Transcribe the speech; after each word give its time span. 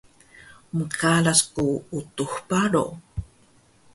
Mqaras 0.77 1.39
ku 1.53 1.65
Utux 1.97 2.31
Baro 2.47 2.85